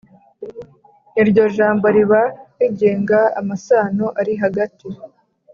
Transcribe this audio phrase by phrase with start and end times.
[1.21, 2.21] Iryo jambo riba
[2.59, 4.89] rigenga amasano arihagati